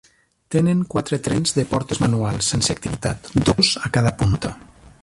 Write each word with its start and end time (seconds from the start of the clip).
Tenen 0.53 0.79
quatre 0.93 1.19
trens 1.27 1.53
de 1.57 1.65
portes 1.75 2.01
manuals 2.05 2.51
sense 2.55 2.77
activitat, 2.79 3.31
dos 3.53 3.73
a 3.85 3.95
cada 3.99 4.17
punta. 4.25 4.55